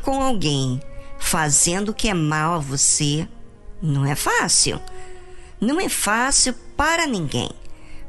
[0.00, 0.80] com alguém
[1.18, 3.28] fazendo o que é mal a você
[3.82, 4.80] não é fácil.
[5.60, 7.50] Não é fácil para ninguém.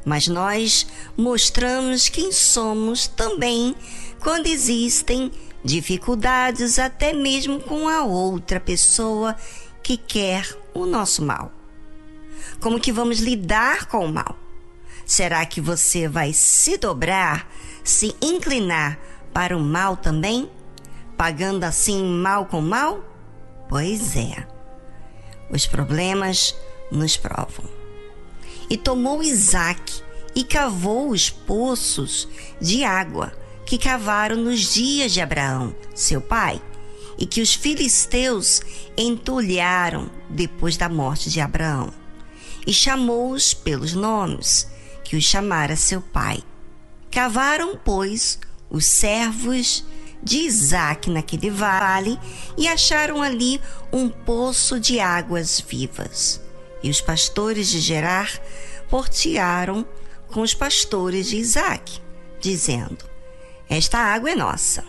[0.04, 3.74] Mas nós mostramos quem somos também
[4.20, 5.30] quando existem
[5.64, 9.36] dificuldades, até mesmo com a outra pessoa
[9.82, 11.52] que quer o nosso mal.
[12.60, 14.36] Como que vamos lidar com o mal?
[15.06, 17.48] Será que você vai se dobrar,
[17.84, 18.98] se inclinar
[19.32, 20.50] para o mal também?
[21.22, 23.00] Pagando assim mal com mal?
[23.68, 24.44] Pois é.
[25.48, 26.52] Os problemas
[26.90, 27.64] nos provam.
[28.68, 30.02] E tomou Isaac
[30.34, 32.26] e cavou os poços
[32.60, 33.32] de água
[33.64, 36.60] que cavaram nos dias de Abraão, seu pai,
[37.16, 38.60] e que os filisteus
[38.98, 41.94] entulharam depois da morte de Abraão.
[42.66, 44.68] E chamou-os pelos nomes
[45.04, 46.42] que os chamara seu pai.
[47.12, 49.84] Cavaram, pois, os servos
[50.22, 52.18] de Isaac naquele vale
[52.56, 53.60] e acharam ali
[53.92, 56.40] um poço de águas vivas.
[56.82, 58.40] E os pastores de Gerar
[58.88, 59.86] portearam
[60.28, 62.00] com os pastores de Isaac,
[62.40, 63.04] dizendo:
[63.68, 64.84] Esta água é nossa.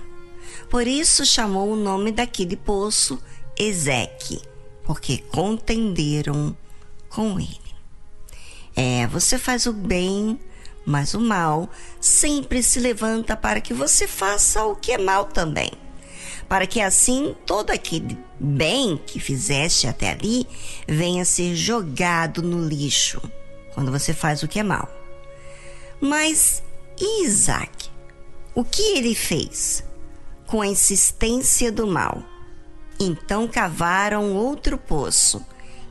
[0.70, 3.22] Por isso chamou o nome daquele poço
[3.58, 4.42] Ezeque,
[4.84, 6.56] porque contenderam
[7.10, 7.60] com ele.
[8.76, 10.40] É, você faz o bem,
[10.86, 15.72] mas o mal sempre se levanta para que você faça o que é mal também.
[16.48, 20.46] Para que assim todo aquele bem que fizeste até ali
[20.88, 23.22] venha ser jogado no lixo
[23.74, 24.90] quando você faz o que é mal.
[26.00, 26.62] Mas
[27.00, 27.90] e Isaac?
[28.54, 29.84] O que ele fez?
[30.46, 32.22] Com a insistência do mal.
[33.00, 35.44] Então cavaram outro poço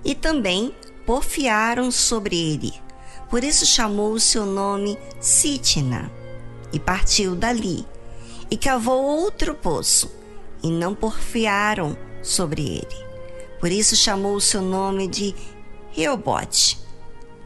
[0.05, 2.73] e também porfiaram sobre ele.
[3.33, 6.13] Por isso chamou o seu nome Sitna
[6.71, 7.83] e partiu dali
[8.51, 10.15] e cavou outro poço
[10.63, 13.07] e não porfiaram sobre ele.
[13.59, 15.35] Por isso chamou o seu nome de
[15.93, 16.79] Reobote.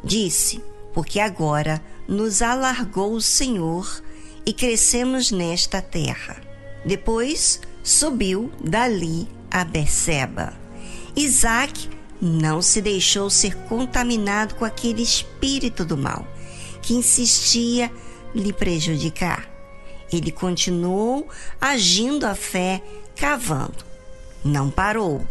[0.02, 0.60] Disse:
[0.92, 4.02] Porque agora nos alargou o Senhor
[4.44, 6.40] e crescemos nesta terra.
[6.84, 10.52] Depois subiu dali a Beceba.
[11.14, 16.26] Isaac não se deixou ser contaminado com aquele espírito do mal
[16.82, 17.90] que insistia
[18.34, 19.50] lhe prejudicar.
[20.12, 21.28] Ele continuou
[21.60, 22.82] agindo a fé,
[23.16, 23.84] cavando.
[24.44, 25.26] Não parou.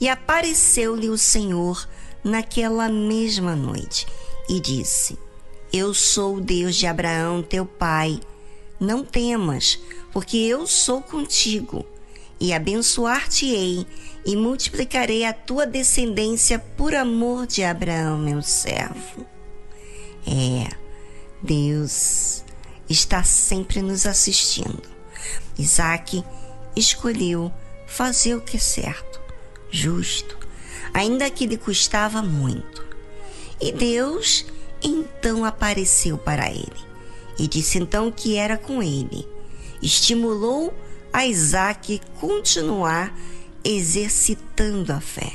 [0.00, 1.88] E apareceu-lhe o Senhor
[2.22, 4.06] naquela mesma noite
[4.48, 5.18] e disse:
[5.72, 8.20] Eu sou o Deus de Abraão, teu pai.
[8.78, 9.78] Não temas,
[10.12, 11.86] porque eu sou contigo
[12.42, 13.86] e abençoar-te-ei
[14.26, 19.24] e multiplicarei a tua descendência por amor de Abraão, meu servo.
[20.26, 20.68] É,
[21.40, 22.42] Deus
[22.90, 24.82] está sempre nos assistindo.
[25.56, 26.24] Isaac
[26.74, 27.52] escolheu
[27.86, 29.20] fazer o que é certo,
[29.70, 30.36] justo,
[30.92, 32.84] ainda que lhe custava muito.
[33.60, 34.44] E Deus
[34.82, 36.92] então apareceu para ele
[37.38, 39.28] e disse então que era com ele.
[39.80, 40.74] Estimulou
[41.12, 43.14] a Isaac continuar
[43.64, 45.32] exercitando a fé.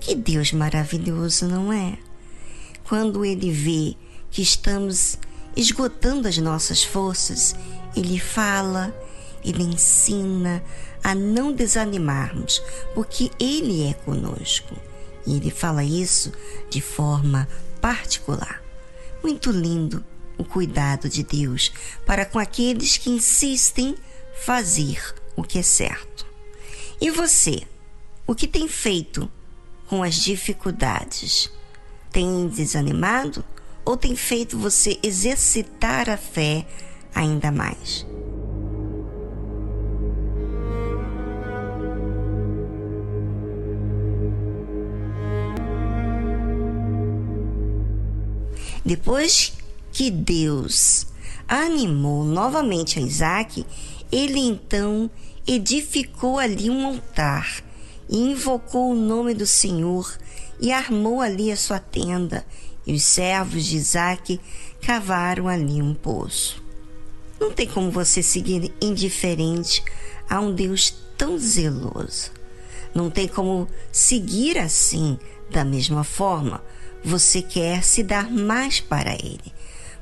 [0.00, 1.96] Que Deus maravilhoso, não é?
[2.84, 3.96] Quando ele vê
[4.30, 5.16] que estamos
[5.56, 7.54] esgotando as nossas forças,
[7.96, 8.94] ele fala,
[9.42, 10.62] ele ensina
[11.02, 12.62] a não desanimarmos,
[12.94, 14.74] porque ele é conosco.
[15.26, 16.32] E ele fala isso
[16.68, 17.48] de forma
[17.80, 18.62] particular.
[19.22, 20.04] Muito lindo
[20.36, 21.72] o cuidado de Deus
[22.04, 23.94] para com aqueles que insistem
[24.34, 26.26] fazer o que é certo.
[27.00, 27.62] E você,
[28.26, 29.30] o que tem feito
[29.86, 31.50] com as dificuldades?
[32.10, 33.44] Tem desanimado
[33.84, 36.66] ou tem feito você exercitar a fé
[37.14, 38.06] ainda mais?
[48.84, 49.54] Depois
[49.92, 51.06] que Deus
[51.48, 53.64] animou novamente a Isaac,
[54.10, 55.10] ele então
[55.46, 57.62] edificou ali um altar
[58.08, 60.16] e invocou o nome do Senhor
[60.60, 62.44] e armou ali a sua tenda.
[62.86, 64.40] E os servos de Isaac
[64.80, 66.62] cavaram ali um poço.
[67.40, 69.82] Não tem como você seguir indiferente
[70.28, 72.30] a um Deus tão zeloso.
[72.94, 75.18] Não tem como seguir assim,
[75.50, 76.62] da mesma forma.
[77.04, 79.52] Você quer se dar mais para Ele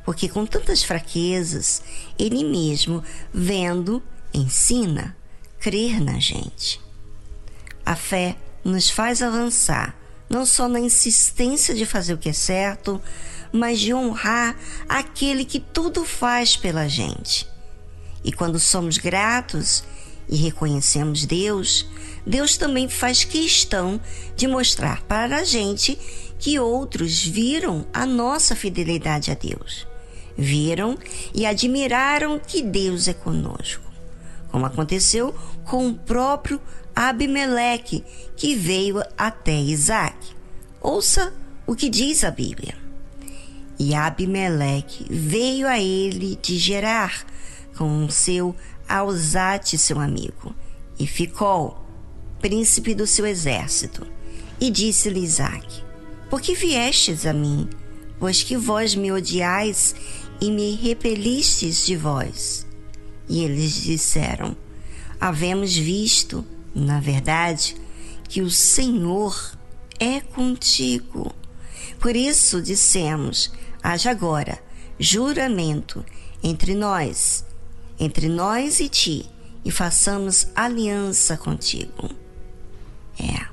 [0.05, 1.83] porque com tantas fraquezas,
[2.19, 3.03] Ele mesmo,
[3.33, 4.03] vendo,
[4.33, 5.17] ensina,
[5.61, 6.81] crer na gente.
[7.85, 9.97] A fé nos faz avançar,
[10.29, 13.01] não só na insistência de fazer o que é certo,
[13.53, 14.57] mas de honrar
[14.89, 17.47] aquele que tudo faz pela gente.
[18.25, 19.85] E quando somos gratos
[20.29, 21.87] e reconhecemos Deus,
[22.27, 24.01] Deus também faz questão
[24.37, 25.99] de mostrar para a gente
[26.39, 29.87] que outros viram a nossa fidelidade a Deus.
[30.37, 30.99] Viram
[31.35, 33.85] e admiraram que Deus é conosco,
[34.51, 35.35] como aconteceu
[35.65, 36.61] com o próprio
[36.95, 38.05] Abimeleque,
[38.37, 40.17] que veio até Isaac.
[40.81, 41.33] Ouça
[41.67, 42.75] o que diz a Bíblia.
[43.79, 47.27] E Abimeleque veio a ele de Gerar,
[47.77, 48.55] com seu
[48.89, 50.55] Alzate, seu amigo,
[50.99, 51.83] e ficou
[52.41, 54.07] príncipe do seu exército.
[54.61, 55.83] E disse-lhe Isaac:
[56.29, 57.69] Por que viestes a mim?
[58.19, 59.95] Pois que vós me odiais
[60.43, 62.67] e me repelistes de vós.
[63.29, 64.57] E eles disseram:
[65.21, 66.45] Havemos visto,
[66.75, 67.77] na verdade,
[68.29, 69.57] que o Senhor
[70.01, 71.33] é contigo.
[72.01, 74.61] Por isso dissemos: haja agora
[74.99, 76.05] juramento
[76.43, 77.45] entre nós,
[77.97, 79.31] entre nós e ti,
[79.65, 82.11] e façamos aliança contigo.
[83.17, 83.47] É,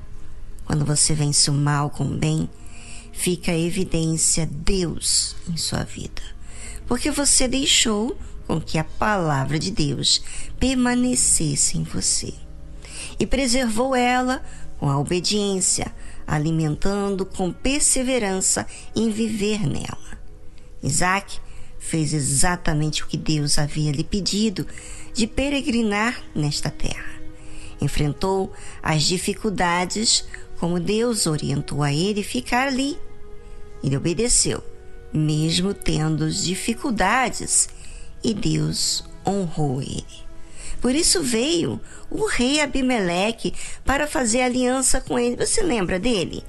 [0.66, 2.50] quando você vence o mal com o bem,
[3.14, 6.39] fica a evidência Deus em sua vida,
[6.90, 10.24] porque você deixou com que a palavra de Deus
[10.60, 12.34] permanecesse em você
[13.20, 14.44] e preservou ela
[14.80, 15.94] com a obediência,
[16.26, 18.66] alimentando com perseverança
[18.96, 20.18] em viver nela.
[20.82, 21.40] Isaac
[21.78, 24.66] fez exatamente o que Deus havia lhe pedido
[25.14, 27.22] de peregrinar nesta terra.
[27.80, 28.52] Enfrentou
[28.82, 30.26] as dificuldades
[30.58, 32.98] como Deus orientou a ele ficar ali.
[33.84, 34.64] Ele obedeceu,
[35.14, 37.70] mesmo tendo dificuldades,
[38.24, 40.06] e Deus honrou ele.
[40.82, 41.80] Por isso veio
[42.10, 43.54] o rei Abimeleque
[43.84, 45.36] para fazer aliança com ele.
[45.46, 46.44] Você lembra dele?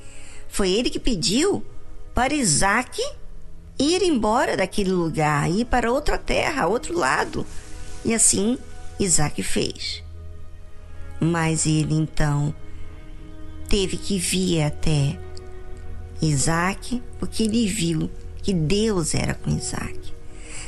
[0.48, 1.64] Foi ele que pediu
[2.14, 3.00] para Isaac
[3.78, 7.46] ir embora daquele lugar, ir para outra terra, outro lado.
[8.04, 8.58] E assim
[8.98, 10.02] Isaac fez.
[11.20, 12.54] Mas ele então
[13.68, 15.18] teve que vir até
[16.20, 18.10] Isaac, porque ele viu
[18.42, 20.14] que Deus era com Isaac.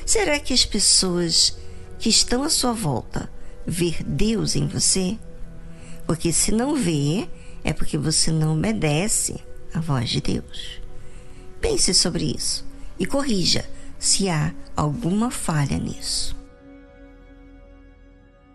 [0.04, 1.56] Será que as pessoas
[1.98, 3.30] que estão à sua volta
[3.66, 5.18] ver Deus em você?
[6.06, 7.28] Porque se não vê,
[7.64, 9.36] é porque você não obedece
[9.72, 10.80] a voz de Deus.
[11.60, 12.66] Pense sobre isso
[12.98, 13.64] e corrija
[13.98, 16.41] se há alguma falha nisso.